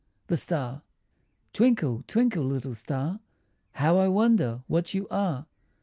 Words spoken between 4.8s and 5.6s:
you are!